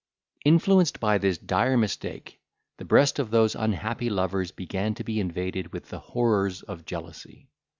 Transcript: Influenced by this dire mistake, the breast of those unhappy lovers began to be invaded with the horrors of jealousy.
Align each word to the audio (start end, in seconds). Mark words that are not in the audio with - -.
Influenced 0.43 0.99
by 0.99 1.19
this 1.19 1.37
dire 1.37 1.77
mistake, 1.77 2.39
the 2.77 2.85
breast 2.85 3.19
of 3.19 3.29
those 3.29 3.53
unhappy 3.53 4.09
lovers 4.09 4.49
began 4.49 4.95
to 4.95 5.03
be 5.03 5.19
invaded 5.19 5.71
with 5.73 5.89
the 5.89 5.99
horrors 5.99 6.63
of 6.63 6.85
jealousy. 6.85 7.51